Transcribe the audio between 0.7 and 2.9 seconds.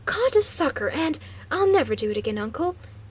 and I'll never do it again, uncle!"